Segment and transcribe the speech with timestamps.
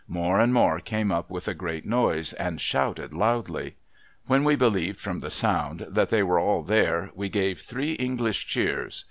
[0.07, 3.75] More and more came up with a great noise, and shouting loudly.
[4.25, 8.47] When we believed from the sound that they were all there, we gave three English
[8.47, 8.99] cheers.